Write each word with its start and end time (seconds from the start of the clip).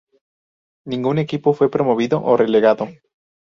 Ningún 0.85 1.19
equipo 1.19 1.53
fue 1.53 1.69
promovido 1.69 2.23
o 2.23 2.35
relegado. 2.35 2.87